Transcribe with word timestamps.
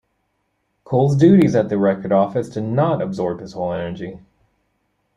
Cole's 0.83 1.15
duties 1.15 1.53
at 1.53 1.69
the 1.69 1.77
record 1.77 2.11
office 2.11 2.49
did 2.49 2.63
not 2.63 3.03
absorb 3.03 3.39
his 3.39 3.53
whole 3.53 3.71
energy. 3.71 4.17